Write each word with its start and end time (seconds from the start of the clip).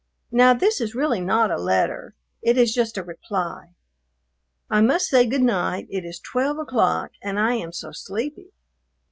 Now 0.31 0.55
this 0.55 0.81
is 0.81 0.95
really 0.95 1.19
not 1.21 1.51
a 1.51 1.61
letter; 1.61 2.15
it 2.41 2.57
is 2.57 2.73
just 2.73 2.97
a 2.97 3.03
reply. 3.03 3.75
I 4.67 4.81
must 4.81 5.05
say 5.09 5.27
good 5.27 5.43
night; 5.43 5.85
it 5.91 6.03
is 6.03 6.17
twelve 6.19 6.57
o'clock, 6.57 7.11
and 7.21 7.37
I 7.39 7.53
am 7.57 7.71
so 7.71 7.91
sleepy. 7.91 8.51